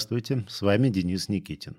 [0.00, 1.76] Здравствуйте, с вами Денис Никитин.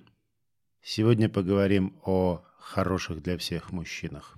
[0.84, 4.38] Сегодня поговорим о хороших для всех мужчинах.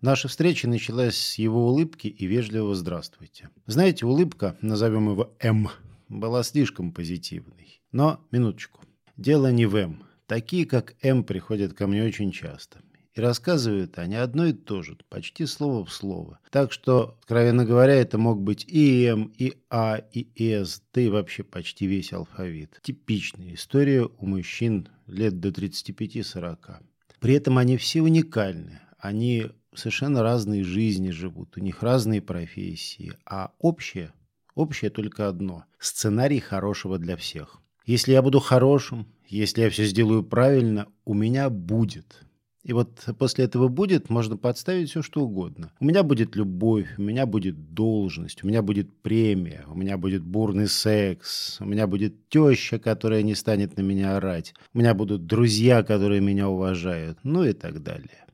[0.00, 3.50] Наша встреча началась с его улыбки и вежливого «здравствуйте».
[3.66, 5.70] Знаете, улыбка, назовем его М,
[6.08, 7.82] была слишком позитивной.
[7.90, 8.80] Но, минуточку,
[9.16, 10.04] дело не в М.
[10.28, 12.78] Такие, как М, приходят ко мне очень часто.
[13.16, 16.38] И рассказывают они одно и то же, почти слово в слово.
[16.50, 21.08] Так что, откровенно говоря, это мог быть и М, и А, и С, да и
[21.08, 22.78] вообще почти весь алфавит.
[22.82, 26.82] Типичная история у мужчин лет до 35-40.
[27.18, 28.80] При этом они все уникальны.
[28.98, 33.14] Они совершенно разные жизни живут, у них разные профессии.
[33.24, 34.12] А общее,
[34.54, 37.62] общее только одно– сценарий хорошего для всех.
[37.86, 42.20] Если я буду хорошим, если я все сделаю правильно, у меня будет–
[42.66, 45.70] и вот после этого будет, можно подставить все, что угодно.
[45.78, 50.24] У меня будет любовь, у меня будет должность, у меня будет премия, у меня будет
[50.24, 55.26] бурный секс, у меня будет теща, которая не станет на меня орать, у меня будут
[55.26, 58.26] друзья, которые меня уважают, ну и так далее.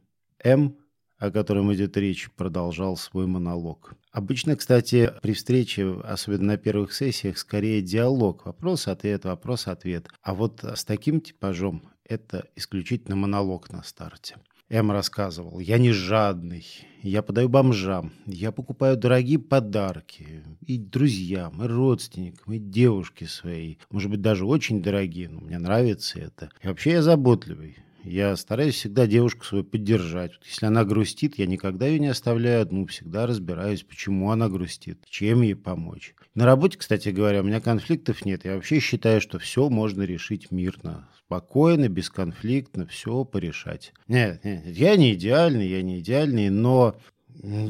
[0.42, 0.76] М
[1.18, 3.94] о котором идет речь, продолжал свой монолог.
[4.10, 8.44] Обычно, кстати, при встрече, особенно на первых сессиях, скорее диалог.
[8.44, 10.08] Вопрос-ответ, вопрос-ответ.
[10.22, 14.36] А вот с таким типажом это исключительно монолог на старте.
[14.68, 16.64] М рассказывал, я не жадный,
[17.02, 23.78] я подаю бомжам, я покупаю дорогие подарки и друзьям, и родственникам, и девушке своей.
[23.90, 26.50] Может быть, даже очень дорогие, но мне нравится это.
[26.62, 27.76] И вообще я заботливый.
[28.04, 30.32] Я стараюсь всегда девушку свою поддержать.
[30.32, 34.98] Вот если она грустит, я никогда ее не оставляю одну, всегда разбираюсь, почему она грустит,
[35.08, 36.14] чем ей помочь.
[36.34, 38.44] На работе, кстати говоря, у меня конфликтов нет.
[38.44, 43.92] Я вообще считаю, что все можно решить мирно, спокойно, бесконфликтно, все порешать.
[44.08, 46.96] Нет, нет, я не идеальный, я не идеальный, но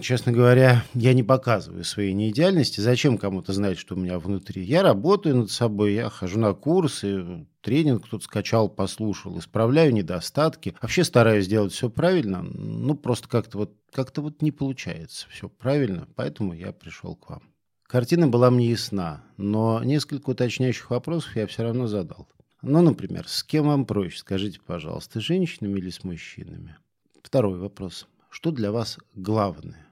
[0.02, 2.80] Честно говоря, я не показываю своей неидеальности.
[2.80, 4.62] Зачем кому-то знать, что у меня внутри?
[4.62, 10.76] Я работаю над собой, я хожу на курсы, тренинг кто-то скачал, послушал, исправляю недостатки.
[10.82, 16.06] Вообще стараюсь делать все правильно, ну просто как-то вот, как-то вот не получается все правильно,
[16.16, 17.42] поэтому я пришел к вам.
[17.84, 22.28] Картина была мне ясна, но несколько уточняющих вопросов я все равно задал.
[22.60, 26.76] Ну, например, с кем вам проще, скажите, пожалуйста, с женщинами или с мужчинами?
[27.22, 28.06] Второй вопрос.
[28.32, 29.86] Что для вас главное?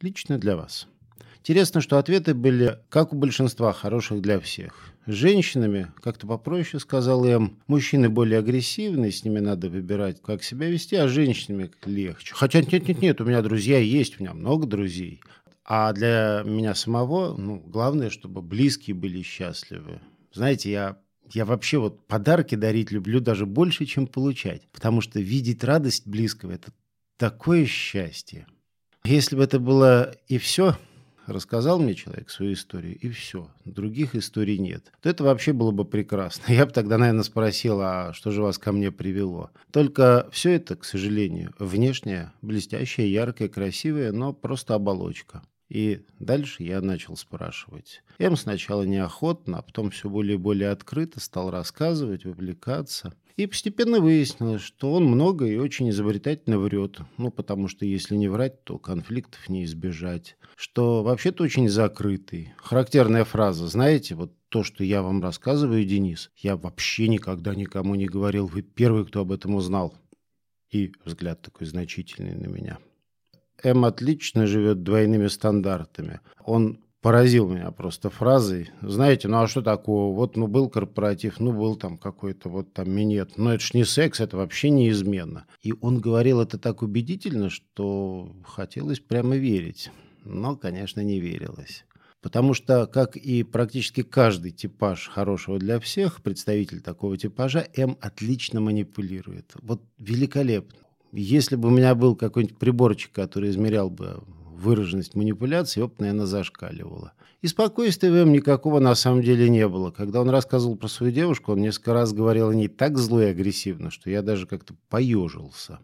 [0.00, 0.86] Лично для вас.
[1.40, 4.92] Интересно, что ответы были, как у большинства, хороших для всех.
[5.06, 7.58] С женщинами как-то попроще, сказал М.
[7.66, 12.32] Мужчины более агрессивные, с ними надо выбирать, как себя вести, а с женщинами легче.
[12.32, 15.20] Хотя нет-нет-нет, у меня друзья есть, у меня много друзей.
[15.64, 20.00] А для меня самого, ну, главное, чтобы близкие были счастливы.
[20.32, 20.98] Знаете, я
[21.32, 24.68] я вообще вот подарки дарить люблю даже больше, чем получать.
[24.72, 26.72] Потому что видеть радость близкого– это
[27.20, 28.46] такое счастье.
[29.04, 30.76] Если бы это было и все,
[31.26, 35.84] рассказал мне человек свою историю, и все, других историй нет, то это вообще было бы
[35.84, 36.50] прекрасно.
[36.50, 39.50] Я бы тогда, наверное, спросил, а что же вас ко мне привело?
[39.70, 45.42] Только все это, к сожалению, внешняя, блестящая, яркая, красивая, но просто оболочка.
[45.70, 48.02] И дальше я начал спрашивать.
[48.18, 53.14] М сначала неохотно, а потом все более и более открыто стал рассказывать, вовлекаться.
[53.36, 56.98] И постепенно выяснилось, что он много и очень изобретательно врет.
[57.16, 60.36] Ну, потому что если не врать, то конфликтов не избежать.
[60.56, 62.52] Что вообще-то очень закрытый.
[62.56, 68.06] Характерная фраза, знаете, вот то, что я вам рассказываю, Денис, я вообще никогда никому не
[68.06, 68.48] говорил.
[68.48, 69.94] Вы первый, кто об этом узнал.
[70.70, 72.78] И взгляд такой значительный на меня.
[73.62, 76.20] М отлично живет двойными стандартами.
[76.44, 78.70] Он поразил меня просто фразой.
[78.82, 80.14] Знаете, ну а что такого?
[80.14, 83.38] Вот, ну, был корпоратив, ну, был там какой-то вот там минет.
[83.38, 85.46] Но это ж не секс, это вообще неизменно.
[85.62, 89.90] И он говорил это так убедительно, что хотелось прямо верить.
[90.24, 91.84] Но, конечно, не верилось.
[92.20, 98.60] Потому что, как и практически каждый типаж хорошего для всех, представитель такого типажа, М отлично
[98.60, 99.54] манипулирует.
[99.62, 100.78] Вот великолепно.
[101.12, 104.22] Если бы у меня был какой-нибудь приборчик, который измерял бы
[104.60, 107.12] выраженность манипуляции, опыт, наверное, зашкаливала.
[107.42, 109.90] И спокойствия в нем никакого на самом деле не было.
[109.90, 113.26] Когда он рассказывал про свою девушку, он несколько раз говорил о ней так зло и
[113.26, 115.78] агрессивно, что я даже как-то поежился.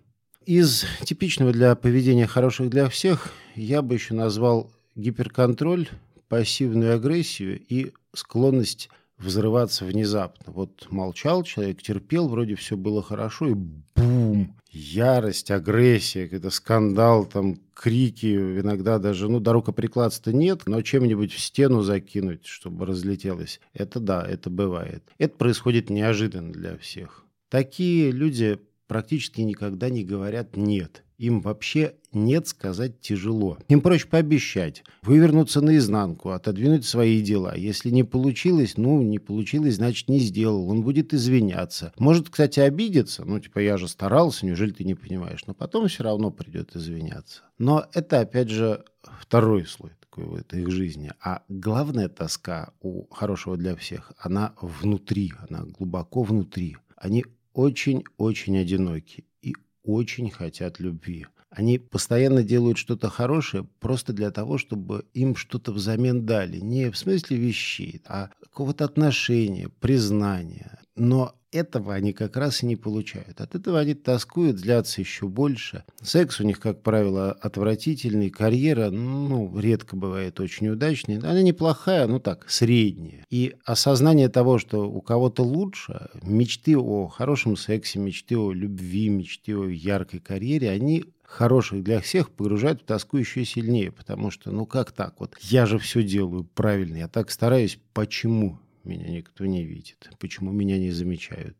[0.44, 5.88] Из типичного для поведения хороших для всех я бы еще назвал гиперконтроль,
[6.28, 10.52] пассивную агрессию и склонность взрываться внезапно.
[10.52, 14.56] Вот молчал человек, терпел, вроде все было хорошо, и бум!
[14.70, 21.40] Ярость, агрессия, когда скандал, там, крики, иногда даже, ну, до рукоприкладства нет, но чем-нибудь в
[21.40, 23.60] стену закинуть, чтобы разлетелось.
[23.72, 25.02] Это да, это бывает.
[25.16, 27.24] Это происходит неожиданно для всех.
[27.48, 31.04] Такие люди практически никогда не говорят «нет».
[31.16, 33.58] Им вообще «нет» сказать тяжело.
[33.68, 37.54] Им проще пообещать, вывернуться наизнанку, отодвинуть свои дела.
[37.56, 40.68] Если не получилось, ну, не получилось, значит, не сделал.
[40.68, 41.92] Он будет извиняться.
[41.98, 43.24] Может, кстати, обидеться.
[43.24, 45.44] Ну, типа, я же старался, неужели ты не понимаешь?
[45.46, 47.42] Но потом все равно придет извиняться.
[47.58, 48.84] Но это, опять же,
[49.20, 51.12] второй слой такой в их жизни.
[51.20, 56.76] А главная тоска у хорошего для всех, она внутри, она глубоко внутри.
[56.96, 61.26] Они очень-очень одиноки и очень хотят любви.
[61.56, 66.58] Они постоянно делают что-то хорошее просто для того, чтобы им что-то взамен дали.
[66.58, 70.80] Не в смысле вещей, а какого-то отношения, признания.
[70.96, 73.40] Но этого они как раз и не получают.
[73.40, 75.84] От этого они тоскуют, злятся еще больше.
[76.02, 78.30] Секс у них, как правило, отвратительный.
[78.30, 81.18] Карьера, ну, редко бывает очень удачной.
[81.18, 83.24] Она неплохая, ну так, средняя.
[83.30, 89.56] И осознание того, что у кого-то лучше, мечты о хорошем сексе, мечты о любви, мечты
[89.56, 94.64] о яркой карьере, они хороших для всех погружают в тоску еще сильнее, потому что, ну
[94.64, 99.64] как так вот, я же все делаю правильно, я так стараюсь, почему меня никто не
[99.64, 101.56] видит, почему меня не замечают.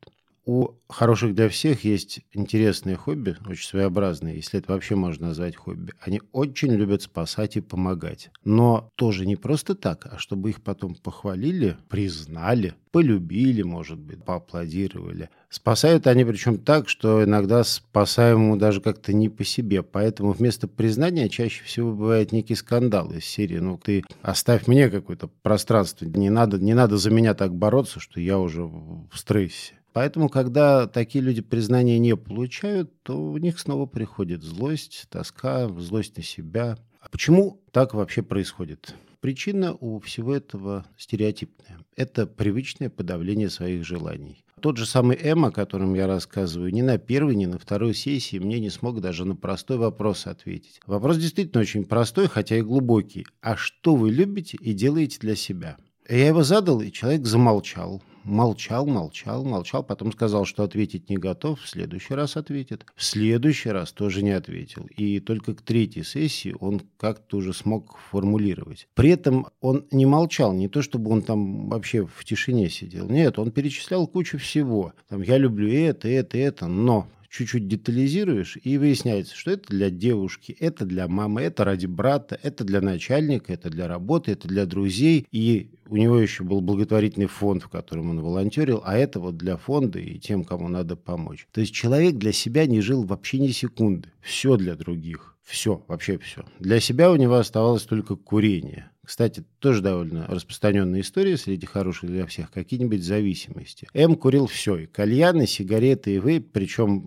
[0.48, 5.92] У хороших для всех есть интересные хобби, очень своеобразные, если это вообще можно назвать хобби.
[6.00, 8.30] Они очень любят спасать и помогать.
[8.44, 15.30] Но тоже не просто так, а чтобы их потом похвалили, признали, полюбили, может быть, поаплодировали.
[15.50, 19.82] Спасают они причем так, что иногда спасаемому даже как-то не по себе.
[19.82, 25.26] Поэтому вместо признания чаще всего бывает некий скандал из серии «Ну, ты оставь мне какое-то
[25.42, 29.74] пространство, не надо, не надо за меня так бороться, что я уже в стрессе».
[29.96, 36.18] Поэтому, когда такие люди признания не получают, то у них снова приходит злость, тоска, злость
[36.18, 36.76] на себя.
[37.00, 38.94] А почему так вообще происходит?
[39.20, 41.78] Причина у всего этого стереотипная.
[41.96, 44.44] Это привычное подавление своих желаний.
[44.60, 48.38] Тот же самый М, о котором я рассказываю, ни на первой, ни на второй сессии
[48.38, 50.78] мне не смог даже на простой вопрос ответить.
[50.86, 53.26] Вопрос действительно очень простой, хотя и глубокий.
[53.40, 55.78] А что вы любите и делаете для себя?
[56.06, 61.60] Я его задал, и человек замолчал молчал, молчал, молчал, потом сказал, что ответить не готов,
[61.60, 62.84] в следующий раз ответит.
[62.94, 64.86] В следующий раз тоже не ответил.
[64.96, 68.88] И только к третьей сессии он как-то уже смог формулировать.
[68.94, 73.08] При этом он не молчал, не то чтобы он там вообще в тишине сидел.
[73.08, 74.92] Нет, он перечислял кучу всего.
[75.08, 80.56] Там, я люблю это, это, это, но чуть-чуть детализируешь, и выясняется, что это для девушки,
[80.58, 85.26] это для мамы, это ради брата, это для начальника, это для работы, это для друзей.
[85.32, 89.56] И у него еще был благотворительный фонд, в котором он волонтерил, а это вот для
[89.56, 91.46] фонда и тем, кому надо помочь.
[91.52, 94.08] То есть человек для себя не жил вообще ни секунды.
[94.20, 95.35] Все для других.
[95.46, 96.44] Все, вообще все.
[96.58, 98.90] Для себя у него оставалось только курение.
[99.04, 102.50] Кстати, тоже довольно распространенная история среди хороших для всех.
[102.50, 103.86] Какие-нибудь зависимости.
[103.94, 104.76] М курил все.
[104.76, 106.50] И кальяны, сигареты и вейп.
[106.50, 107.06] Причем,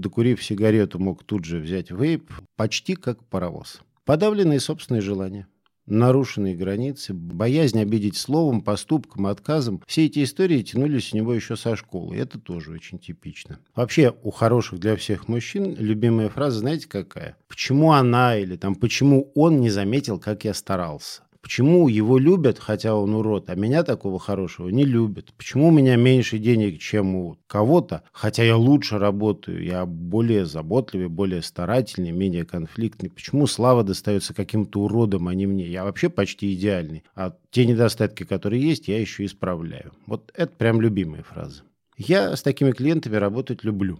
[0.00, 2.30] докурив сигарету, мог тут же взять вейп.
[2.54, 3.80] Почти как паровоз.
[4.04, 5.48] Подавленные собственные желания
[5.86, 9.82] нарушенные границы, боязнь обидеть словом, поступком, отказом.
[9.86, 12.16] Все эти истории тянулись у него еще со школы.
[12.16, 13.58] Это тоже очень типично.
[13.74, 17.36] Вообще, у хороших для всех мужчин любимая фраза, знаете, какая?
[17.48, 21.22] Почему она или там почему он не заметил, как я старался?
[21.42, 25.34] Почему его любят, хотя он урод, а меня такого хорошего не любят?
[25.36, 31.08] Почему у меня меньше денег, чем у кого-то, хотя я лучше работаю, я более заботливый,
[31.08, 33.10] более старательный, менее конфликтный?
[33.10, 35.66] Почему слава достается каким-то уродам, а не мне?
[35.66, 37.02] Я вообще почти идеальный.
[37.16, 39.92] А те недостатки, которые есть, я еще исправляю.
[40.06, 41.62] Вот это прям любимая фраза.
[41.96, 43.98] Я с такими клиентами работать люблю.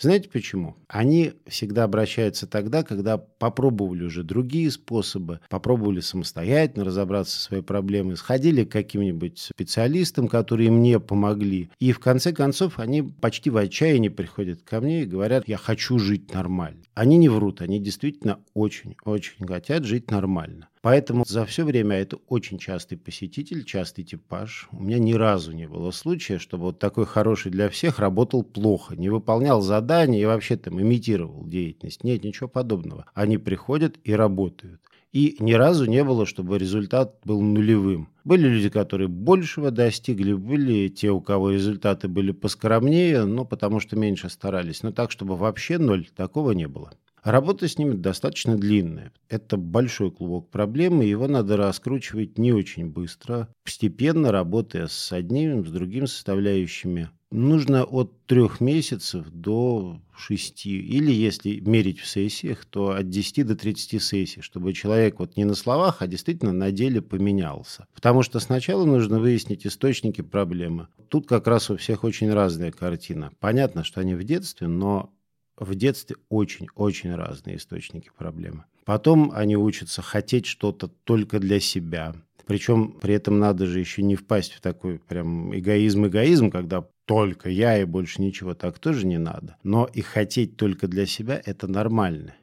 [0.00, 0.76] Знаете почему?
[0.86, 8.16] Они всегда обращаются тогда, когда попробовали уже другие способы, попробовали самостоятельно разобраться со своей проблемой,
[8.16, 11.70] сходили к каким-нибудь специалистам, которые мне помогли.
[11.80, 15.98] И в конце концов они почти в отчаянии приходят ко мне и говорят, я хочу
[15.98, 16.80] жить нормально.
[16.94, 20.68] Они не врут, они действительно очень-очень хотят жить нормально.
[20.82, 24.68] Поэтому за все время это очень частый посетитель, частый типаж.
[24.72, 28.96] У меня ни разу не было случая, чтобы вот такой хороший для всех работал плохо,
[28.96, 32.04] не выполнял задания и вообще там имитировал деятельность.
[32.04, 33.06] Нет, ничего подобного.
[33.14, 34.80] Они приходят и работают.
[35.12, 38.10] И ни разу не было, чтобы результат был нулевым.
[38.24, 43.96] Были люди, которые большего достигли, были те, у кого результаты были поскромнее, но потому что
[43.96, 44.82] меньше старались.
[44.82, 46.92] Но так, чтобы вообще ноль, такого не было.
[47.28, 49.12] Работа с ними достаточно длинная.
[49.28, 55.66] Это большой клубок проблем, и его надо раскручивать не очень быстро, постепенно работая с одним,
[55.66, 57.10] с другими составляющими.
[57.30, 63.54] Нужно от трех месяцев до шести, или если мерить в сессиях, то от 10 до
[63.54, 67.86] 30 сессий, чтобы человек вот не на словах, а действительно на деле поменялся.
[67.94, 70.88] Потому что сначала нужно выяснить источники проблемы.
[71.08, 73.32] Тут как раз у всех очень разная картина.
[73.38, 75.12] Понятно, что они в детстве, но
[75.58, 78.64] в детстве очень-очень разные источники проблемы.
[78.84, 82.14] Потом они учатся хотеть что-то только для себя.
[82.46, 87.78] Причем при этом надо же еще не впасть в такой прям эгоизм-эгоизм, когда только я
[87.78, 89.56] и больше ничего, так тоже не надо.
[89.62, 92.34] Но и хотеть только для себя– это нормально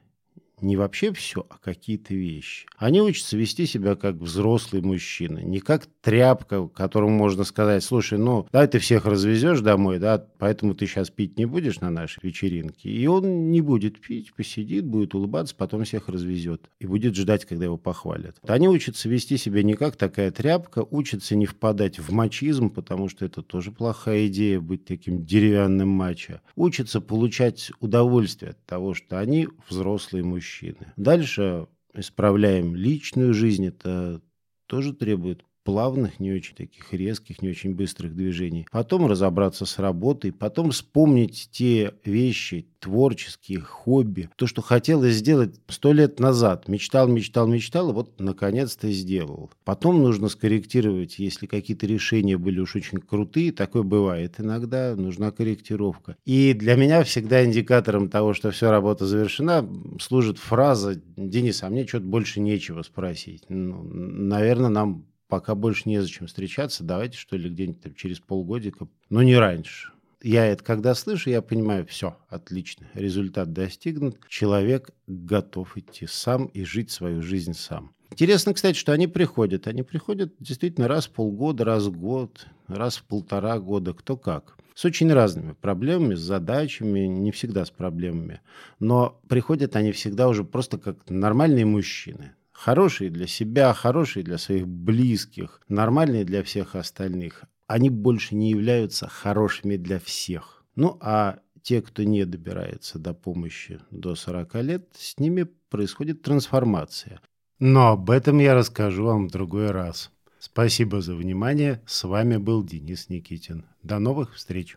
[0.60, 2.66] не вообще все, а какие-то вещи.
[2.78, 8.46] Они учатся вести себя как взрослый мужчина, не как тряпка, которому можно сказать, слушай, ну,
[8.52, 12.88] давай ты всех развезешь домой, да, поэтому ты сейчас пить не будешь на нашей вечеринке.
[12.88, 16.70] И он не будет пить, посидит, будет улыбаться, потом всех развезет.
[16.78, 18.36] И будет ждать, когда его похвалят.
[18.46, 23.26] Они учатся вести себя не как такая тряпка, учатся не впадать в мачизм, потому что
[23.26, 26.40] это тоже плохая идея, быть таким деревянным мачо.
[26.54, 30.92] Учатся получать удовольствие от того, что они взрослые мужчины мужчины.
[30.96, 33.66] Дальше исправляем личную жизнь.
[33.66, 34.20] Это
[34.66, 38.66] тоже требует плавных, не очень таких резких, не очень быстрых движений.
[38.70, 45.92] Потом разобраться с работой, потом вспомнить те вещи, творческие, хобби, то, что хотелось сделать сто
[45.92, 46.68] лет назад.
[46.68, 49.50] Мечтал, мечтал, мечтал, и вот наконец-то сделал.
[49.64, 54.36] Потом нужно скорректировать, если какие-то решения были уж очень крутые, такое бывает.
[54.38, 56.16] Иногда нужна корректировка.
[56.24, 59.68] И для меня всегда индикатором того, что все, работа завершена,
[60.00, 63.42] служит фраза «Денис, а мне что-то больше нечего спросить».
[63.48, 69.36] Ну, наверное, нам пока больше незачем встречаться, давайте что ли где-нибудь через полгодика, но не
[69.36, 69.92] раньше.
[70.22, 76.64] Я это когда слышу, я понимаю, все, отлично, результат достигнут, человек готов идти сам и
[76.64, 77.92] жить свою жизнь сам.
[78.10, 79.66] Интересно, кстати, что они приходят.
[79.66, 84.56] Они приходят действительно раз в полгода, раз в год, раз в полтора года, кто как.
[84.74, 88.40] С очень разными проблемами, с задачами, не всегда с проблемами.
[88.78, 92.32] Но приходят они всегда уже просто как нормальные мужчины.
[92.56, 97.44] Хорошие для себя, хорошие для своих близких, нормальные для всех остальных.
[97.66, 100.64] Они больше не являются хорошими для всех.
[100.74, 107.20] Ну, а те, кто не добирается до помощи до 40 лет, с ними происходит трансформация.
[107.58, 110.10] Но об этом я расскажу вам в другой раз.
[110.38, 111.82] Спасибо за внимание.
[111.86, 113.66] С вами был Денис Никитин.
[113.82, 114.76] До новых встреч.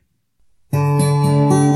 [0.72, 1.69] thank you